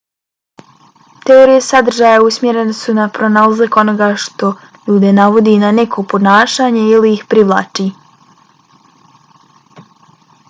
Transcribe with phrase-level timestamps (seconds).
[1.29, 4.49] teorije sadržaja usmjerene su na pronalazak onoga što
[4.87, 7.85] ljude navodi na neko ponašanje ili ih privlači